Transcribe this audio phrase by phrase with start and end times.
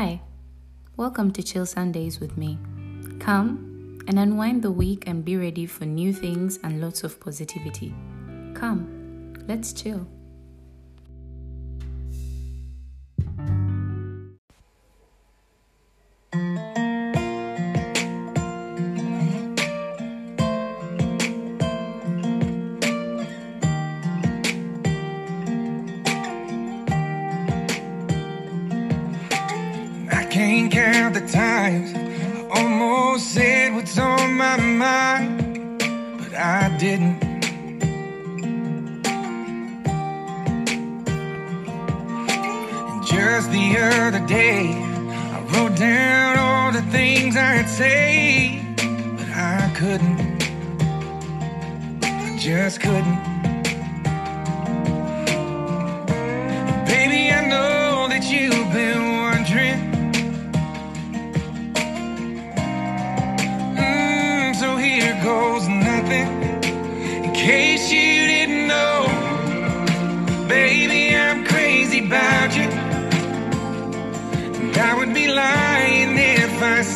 [0.00, 0.18] Hi,
[0.96, 2.56] welcome to Chill Sundays with me.
[3.18, 7.92] Come and unwind the week and be ready for new things and lots of positivity.
[8.54, 10.06] Come, let's chill.
[30.40, 35.84] Can't count the times I almost said what's on my mind,
[36.16, 37.22] but I didn't.
[42.88, 44.72] And just the other day,
[45.34, 48.62] I wrote down all the things I'd say,
[49.18, 50.42] but I couldn't.
[52.02, 53.29] I just couldn't.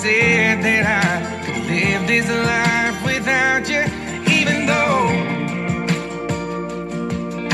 [0.04, 3.84] Said that I could live this life without you,
[4.38, 5.00] even though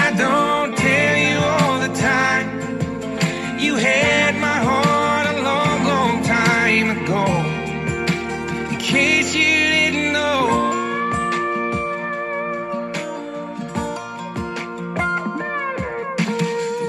[0.07, 2.47] I don't tell you all the time.
[3.61, 7.25] You had my heart a long, long time ago.
[8.73, 10.41] In case you didn't know.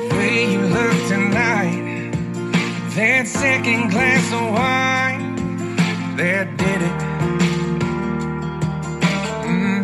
[0.10, 2.14] The way you look tonight,
[2.96, 5.31] that second glass of wine,
[6.22, 6.98] that did it.
[9.50, 9.82] Mm.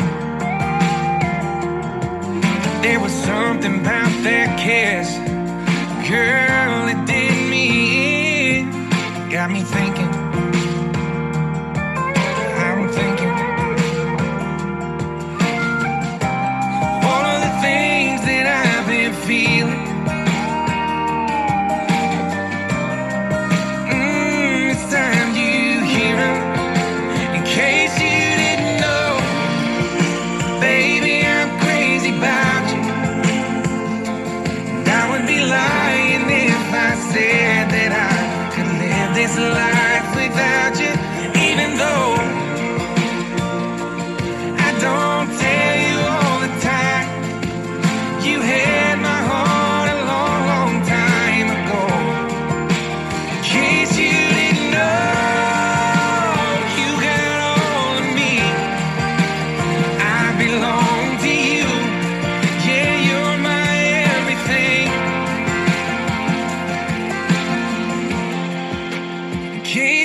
[2.83, 5.17] There was something about that kiss,
[6.08, 6.86] girl,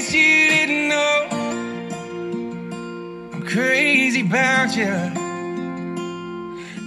[0.03, 1.29] case you didn't know,
[3.33, 4.95] I'm crazy about you.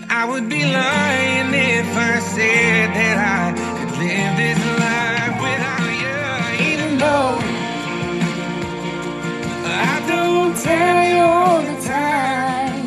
[0.09, 6.17] I would be lying if I said that I could live this life without you.
[6.71, 7.39] Even though
[9.65, 12.83] I don't tell you all the time,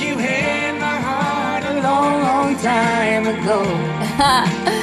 [0.00, 4.72] you had my heart a long, long time ago.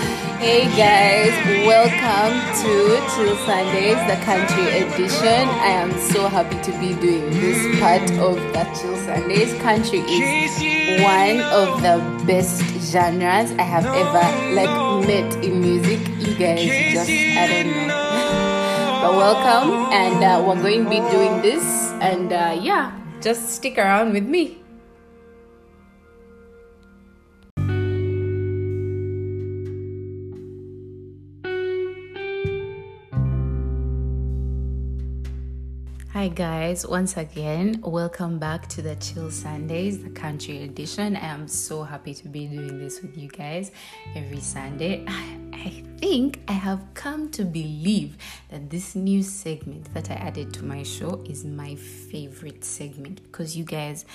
[0.43, 1.31] Hey guys,
[1.63, 5.47] welcome to Chill Sundays, the country edition.
[5.63, 9.53] I am so happy to be doing this part of the Chill Sundays.
[9.61, 11.95] Country is one of the
[12.27, 12.59] best
[12.91, 16.01] genres I have ever like met in music.
[16.19, 16.59] You guys
[16.91, 18.99] just I don't know.
[18.99, 21.63] But welcome, and uh, we're going to be doing this,
[22.03, 24.62] and uh, yeah, just stick around with me.
[36.23, 41.17] Hi guys, once again, welcome back to the Chill Sundays, the country edition.
[41.17, 43.71] I am so happy to be doing this with you guys
[44.15, 45.03] every Sunday.
[45.05, 48.15] I, I think I have come to believe
[48.47, 53.57] that this new segment that I added to my show is my favorite segment because
[53.57, 54.05] you guys,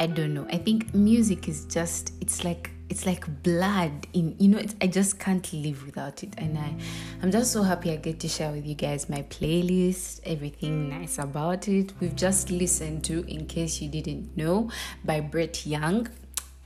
[0.00, 4.48] I don't know, I think music is just, it's like it's like blood in you
[4.48, 6.34] know it's, i just can't live without it.
[6.36, 6.74] And i
[7.22, 11.18] i'm just so happy i get to share with you guys my playlist everything nice
[11.18, 11.94] about it.
[12.00, 14.70] We've just listened to in case you didn't know
[15.06, 16.06] by brett young.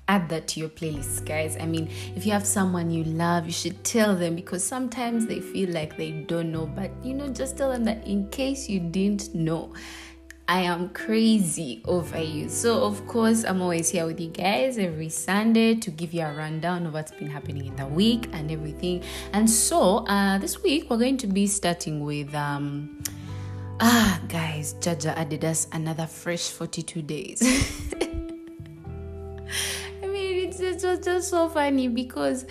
[0.08, 1.56] Add that to your playlist guys.
[1.60, 5.38] I mean if you have someone you love you should tell them because sometimes they
[5.38, 6.66] feel like they don't know.
[6.66, 9.72] But you know just tell them that in case you didn't know
[10.48, 12.48] I am crazy over you.
[12.48, 16.32] So, of course, I'm always here with you guys every Sunday to give you a
[16.32, 19.02] rundown of what's been happening in the week and everything.
[19.32, 22.34] And so, uh, this week we're going to be starting with.
[22.34, 23.02] Um,
[23.78, 27.42] Ah, guys, Jaja added us another fresh 42 days.
[30.02, 30.58] I mean, it's,
[31.04, 32.46] just so funny because,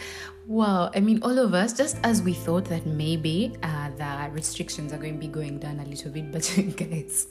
[0.48, 4.94] wow, I mean, all of us, just as we thought that maybe uh, the restrictions
[4.94, 6.44] are going to be going down a little bit, but
[6.78, 7.28] guys,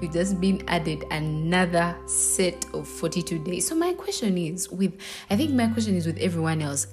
[0.00, 3.66] we've just been added another set of 42 days.
[3.68, 4.94] So, my question is with,
[5.30, 6.86] I think my question is with everyone else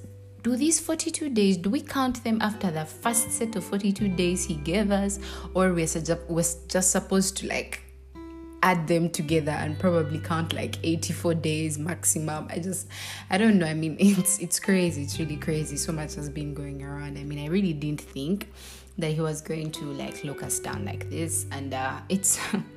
[0.44, 4.46] do these 42 days do we count them after the first set of 42 days
[4.46, 5.18] he gave us
[5.56, 5.88] or we're
[6.30, 7.85] we're just supposed to like
[8.66, 12.48] add them together and probably count like 84 days maximum.
[12.50, 12.88] I just
[13.30, 13.68] i don't know.
[13.68, 15.04] I mean it's it's crazy.
[15.04, 15.78] It's really crazy.
[15.78, 17.18] So much has been going around.
[17.18, 18.50] I mean i really didn't think
[18.98, 21.46] that he was going to like look us down like this.
[21.52, 22.40] And uh it's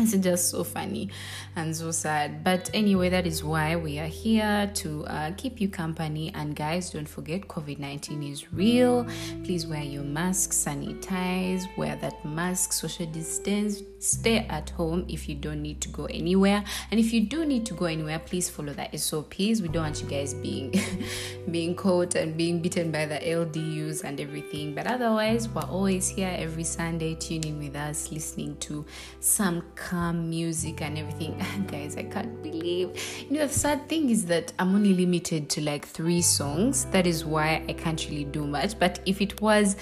[0.00, 1.10] it's just so funny
[1.56, 2.42] and so sad.
[2.42, 6.32] But anyway that is why we are here to uh, keep you company.
[6.34, 9.06] And guys don't forget covid-19 is real.
[9.44, 15.34] Please wear your mask sanitize wear that mask social distance stay at home if you
[15.34, 16.64] don't need to go anywhere.
[16.90, 20.02] And if you do need to go anywhere please follow the sops we don't want
[20.02, 20.74] you guys being
[21.50, 24.74] being caught and being beaten by the ldus and everything.
[24.74, 27.14] But otherwise we're always here every sunday.
[27.14, 28.84] Tuning with us listening to
[29.20, 31.36] some calm music and everything.
[31.66, 32.90] Guys i can't believe
[33.28, 36.84] you know the sad thing is that i'm only limited to like three songs.
[36.86, 38.78] That is why i can't really do much.
[38.78, 39.76] But if it was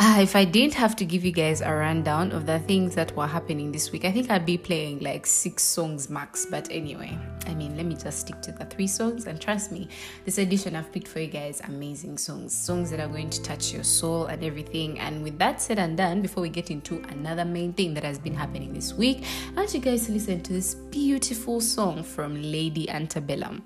[0.00, 3.14] uh, if I didn't have to give you guys a rundown of the things that
[3.14, 6.46] were happening this week, I think I'd be playing like six songs max.
[6.46, 9.26] But anyway, I mean, let me just stick to the three songs.
[9.26, 9.88] And trust me,
[10.24, 13.74] this edition I've picked for you guys amazing songs, songs that are going to touch
[13.74, 14.98] your soul and everything.
[14.98, 18.18] And with that said and done, before we get into another main thing that has
[18.18, 22.40] been happening this week, I want you guys to listen to this beautiful song from
[22.40, 23.62] Lady Antebellum.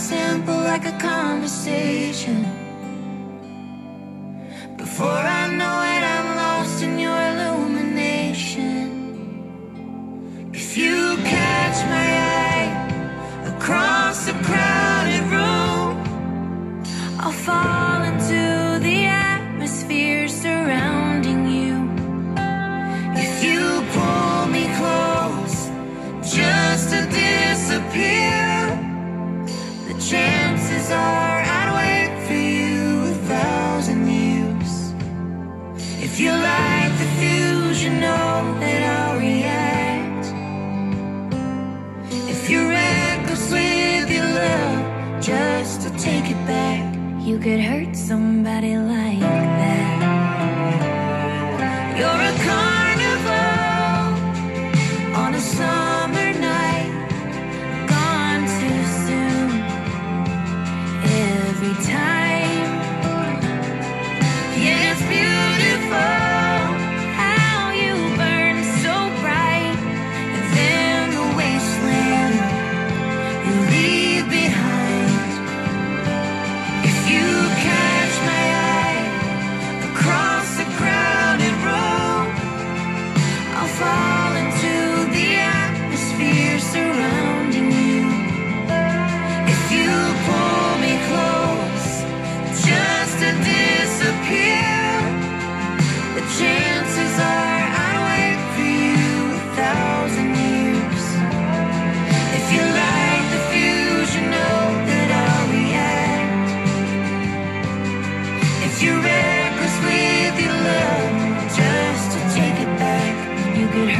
[0.00, 2.46] Simple like a conversation.
[4.78, 5.89] Before I know it,
[47.40, 49.09] could hurt somebody like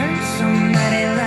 [0.01, 1.20] hurt somebody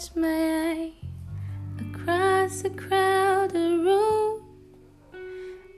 [0.00, 0.92] catch my eye
[1.78, 4.42] across a crowded room,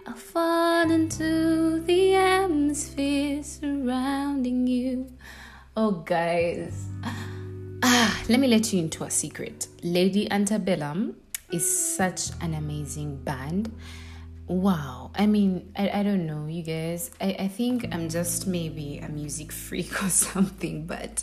[0.06, 5.12] I'll fall into the atmosphere surrounding you.
[5.76, 6.86] Oh, guys.
[7.82, 9.66] Ah, let me let you into a secret.
[9.82, 11.16] Lady Antebellum
[11.50, 13.72] is such an amazing band.
[14.46, 15.01] Wow.
[15.14, 17.10] I mean, I, I don't know, you guys.
[17.20, 21.22] I, I think I'm just maybe a music freak or something, but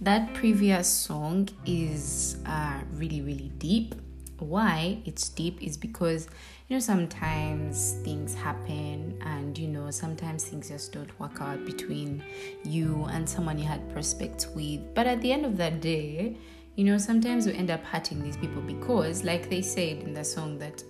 [0.00, 3.94] that previous song is uh, really, really deep.
[4.38, 6.28] Why it's deep is because,
[6.68, 12.22] you know, sometimes things happen and, you know, sometimes things just don't work out between
[12.62, 14.94] you and someone you had prospects with.
[14.94, 16.36] But at the end of that day,
[16.74, 20.24] you know, sometimes we end up hurting these people because, like they said in the
[20.24, 20.82] song, that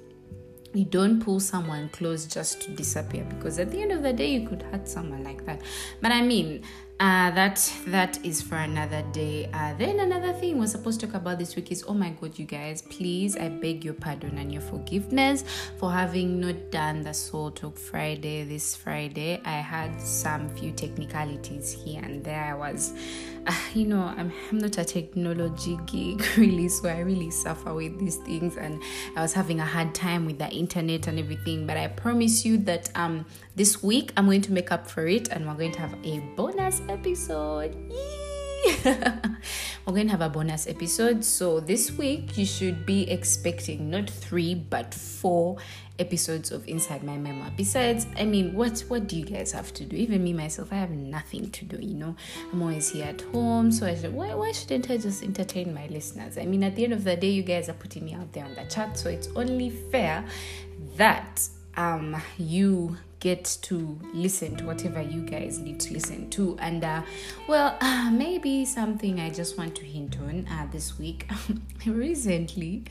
[0.73, 4.31] you don't pull someone close just to disappear because at the end of the day
[4.33, 5.61] you could hurt someone like that.
[6.01, 6.63] But i mean
[6.99, 9.51] uh, that that is for another day.
[9.53, 12.39] Uh, then another thing we're supposed to talk about this week is oh my god,
[12.39, 15.45] you guys, please I beg your pardon and your forgiveness
[15.79, 19.41] for having not done the Soul Talk Friday this Friday.
[19.45, 22.45] I had some few technicalities here and there.
[22.45, 22.95] I was,
[23.47, 27.99] uh, you know, I'm I'm not a technology geek really, so I really suffer with
[27.99, 28.83] these things, and
[29.17, 31.67] I was having a hard time with the internet and everything.
[31.67, 35.29] But I promise you that um this week I'm going to make up for it,
[35.29, 37.77] and we're going to have a bonus episode.
[38.85, 41.25] We're going to have a bonus episode.
[41.25, 45.59] So this week you should be expecting not three but four
[45.99, 47.53] episodes of Inside My Memoir.
[47.57, 49.97] Besides, I mean, what what do you guys have to do?
[49.97, 51.79] Even me myself, I have nothing to do.
[51.81, 52.17] You know,
[52.53, 55.87] I'm always here at home, so I should, why why shouldn't I just entertain my
[55.87, 56.39] listeners?
[56.39, 58.45] I mean, at the end of the day, you guys are putting me out there
[58.45, 60.25] on the chat, so it's only fair
[60.97, 66.57] that um you get to listen to whatever you guys need to listen to.
[66.61, 67.03] And uh,
[67.49, 71.29] well uh, maybe something i just want to hint on uh, this week.
[71.87, 72.85] Recently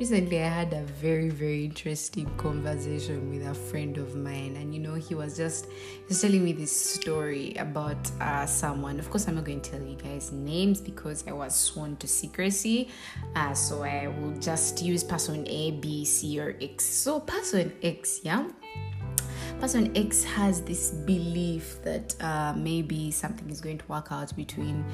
[0.00, 4.56] recently i had a very very interesting conversation with a friend of mine.
[4.56, 8.98] And you know he was just he was telling me this story about uh, someone.
[8.98, 12.08] Of course i'm not going to tell you guys names because i was sworn to
[12.08, 12.88] secrecy.
[13.36, 16.84] Uh, so i will just use person a b c or x.
[16.84, 18.48] So person x yeah
[19.60, 24.84] person X has this belief that uh, maybe something is going to work out between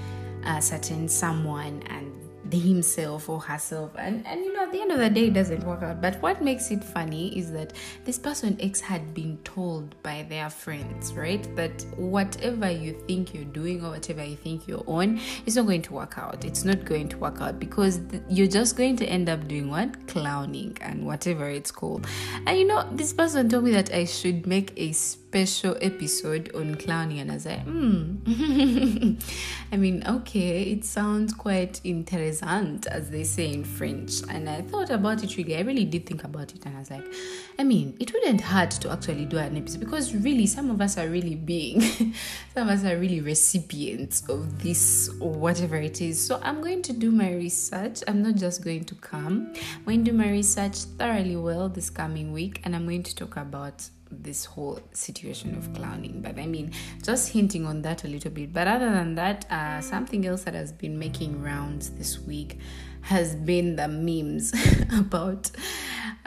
[0.46, 3.92] a certain someone and himself or herself.
[3.96, 6.00] And and you know at the end of the day it doesn't work out.
[6.00, 7.72] But what makes it funny is that
[8.04, 11.44] this person x had been told by their friends right?
[11.56, 15.82] That whatever you think you're doing or whatever you think you're on it's not going
[15.82, 16.44] to work out.
[16.44, 19.70] It's not going to work out because th- you're just going to end up doing
[19.70, 20.06] what?
[20.06, 22.06] Clowning and whatever it's called.
[22.46, 26.74] And you know this person told me that i should make a special episode on
[26.76, 28.14] clowning and i was like hmm.
[29.72, 31.80] I mean okay it sounds quite
[32.34, 34.22] interessant as they say in french.
[34.28, 35.56] And i thought about it really.
[35.56, 37.04] I really did think about it and i was like
[37.58, 40.98] i mean it wouldn't hurt to actually do an episode because really some of us
[40.98, 41.80] are really being
[42.54, 46.24] some of us are really recipients of this or whatever it is.
[46.24, 48.02] So i'm going to do my research.
[48.08, 49.52] I'm not just going to come.
[49.76, 53.14] I'm going to do my research thoroughly well this coming week and i'm going to
[53.14, 53.88] talk about
[54.22, 56.20] this whole situation of clowning.
[56.20, 58.52] But i mean just hinting on that a little bit.
[58.52, 62.58] But other than that uh, something else that has been making rounds this week
[63.02, 64.52] has been the memes
[64.98, 65.50] about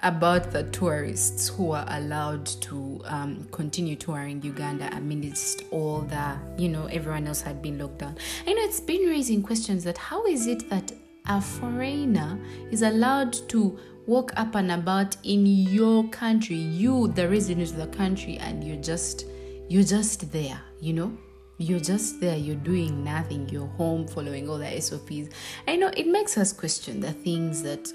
[0.03, 6.69] about the tourists who are allowed to um, continue touring uganda amidst all the you
[6.69, 8.15] know everyone else had been locked down.
[8.45, 10.91] I know it's been raising questions that how is it that
[11.27, 12.39] a foreigner
[12.71, 16.55] is allowed to walk up and about in your country.
[16.55, 19.25] You the resident of the country and you're just
[19.69, 21.17] you're just there you know?
[21.59, 25.29] You're just there you're doing nothing you're home following all the sops
[25.67, 27.91] i know it makes us question the things that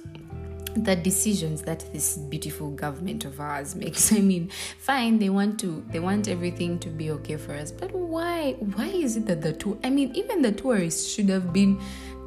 [0.75, 4.13] the decisions that this beautiful government of ours makes.
[4.13, 7.93] I mean fine they want to they want everything to be okay for us but
[7.93, 11.81] why why is it that the tour i mean even the tourists should have been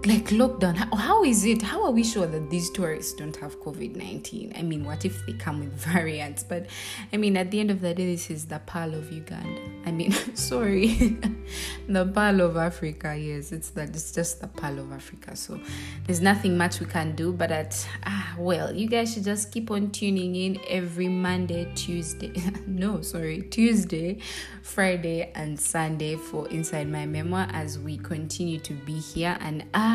[0.05, 1.61] like lockdown how, how is it?
[1.61, 5.33] How are we sure that these tourists don't have covid-19 i mean what if they
[5.33, 6.43] come with variants?
[6.43, 6.67] But
[7.11, 9.61] i mean at the end of the day this is the pearl of uganda.
[9.85, 11.17] I mean sorry.
[11.87, 13.51] The pearl of africa yes.
[13.51, 15.35] It's that it's just the pearl of africa.
[15.35, 15.59] So
[16.05, 19.71] there's nothing much we can do but at ah well you guys should just keep
[19.71, 22.31] on tuning in every monday tuesday
[22.67, 24.17] no sorry tuesday
[24.61, 29.37] friday and sunday for inside my memoir as we continue to be here.
[29.39, 29.94] And ah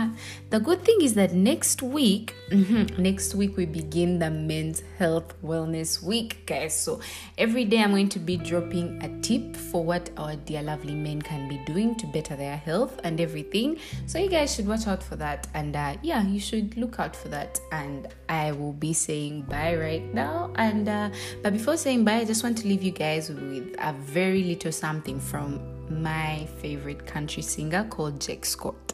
[0.50, 5.34] the good thing is that next week mhm, next week we begin the men's health
[5.42, 6.74] wellness week guys.
[6.74, 7.00] So
[7.38, 11.22] every day i'm going to be dropping a tip for what our dear lovely men
[11.22, 13.78] can be doing to better their health and everything.
[14.06, 15.46] So you guys should watch out for that.
[15.54, 17.60] And uh, yeah you should look out for that.
[17.72, 20.50] And i will be saying bye right now.
[20.56, 21.10] And uh,
[21.42, 24.72] but before saying bye i just want to leave you guys with a very little
[24.72, 25.60] something from
[26.02, 28.92] my favorite country singer called jake scott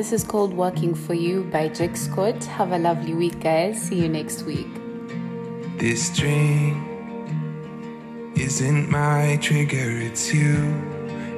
[0.00, 2.42] This is called Working for You by Jake Scott.
[2.44, 3.82] Have a lovely week, guys.
[3.82, 4.66] See you next week.
[5.76, 6.72] This dream
[8.34, 10.56] isn't my trigger, it's you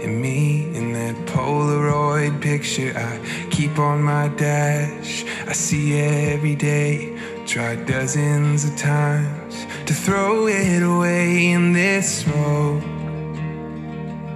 [0.00, 3.19] and me in that Polaroid picture I
[3.50, 5.25] keep on my dash.
[5.49, 12.85] I see every day, try dozens of times to throw it away in this smoke.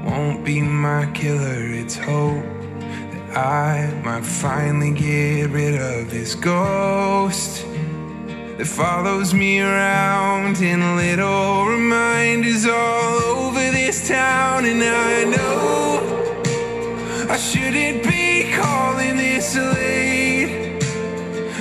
[0.04, 2.55] Won't be my killer, it's hope
[3.36, 7.66] I might finally get rid of this ghost
[8.56, 14.64] that follows me around in little reminders all over this town.
[14.64, 20.82] And I know I shouldn't be calling this late.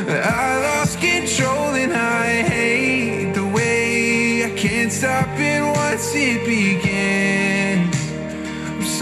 [0.07, 7.44] I lost control and I hate the way I can't stop it once it began.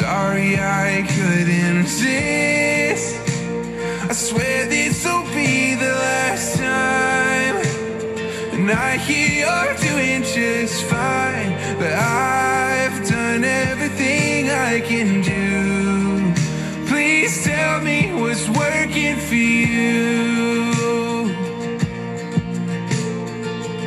[0.04, 3.16] Sorry I couldn't resist.
[4.10, 7.56] I swear this will be the last time.
[8.52, 11.52] And I hear you're doing just fine.
[11.80, 16.34] But I've done everything I can do.
[16.86, 20.74] Please tell me what's working for you.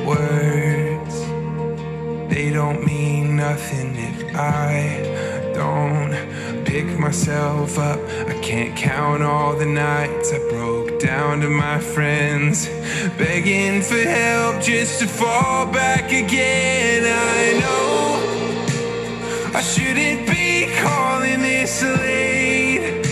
[0.06, 1.16] Words,
[2.32, 5.05] they don't mean nothing if I
[6.98, 7.98] myself up.
[8.28, 12.68] I can't count all the nights I broke down to my friends,
[13.18, 17.02] begging for help just to fall back again.
[17.04, 17.96] I know
[19.58, 23.06] I shouldn't be calling this late.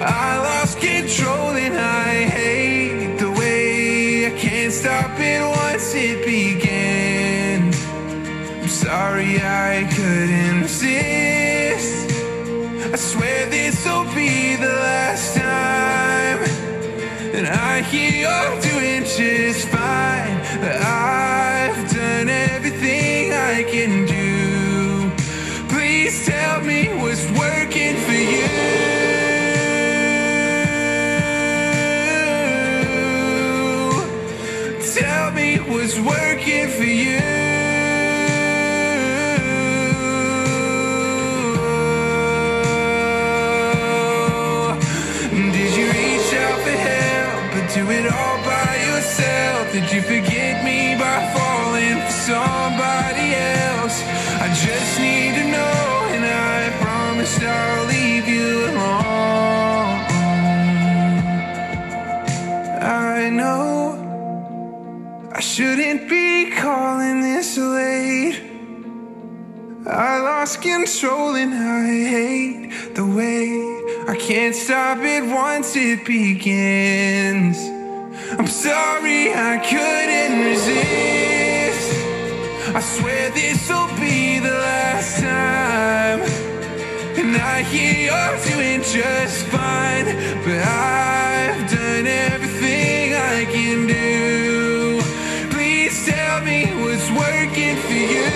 [0.00, 7.72] I lost control and I hate the way I can't stop it once it began.
[8.62, 11.11] I'm sorry I couldn't resist.
[17.92, 20.38] You're doing just fine.
[20.60, 24.01] But I've done everything I can
[49.94, 54.02] you forget me by falling for somebody else?
[54.40, 59.98] I just need to know, and I promise I'll leave you alone.
[62.80, 63.68] I know
[65.30, 68.40] I shouldn't be calling this late.
[69.86, 73.44] I lost control and I hate the way
[74.08, 77.71] I can't stop it once it begins.
[78.38, 81.92] I'm sorry I couldn't resist.
[82.74, 86.20] I swear this will be the last time.
[87.20, 90.06] And I hear you're doing just fine.
[90.44, 95.02] But I've done everything I can do.
[95.50, 98.30] Please tell me what's working for you.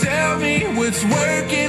[0.00, 1.61] Tell me what's working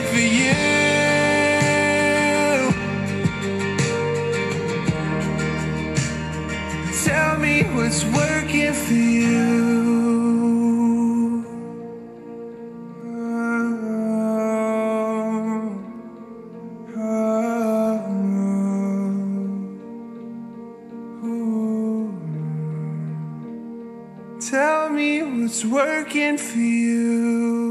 [25.54, 27.63] What's working for you.